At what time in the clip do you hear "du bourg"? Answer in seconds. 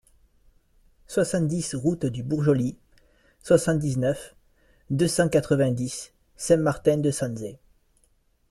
2.07-2.41